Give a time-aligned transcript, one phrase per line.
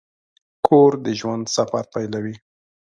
[0.67, 2.35] کور د ژوند سفر پیلوي.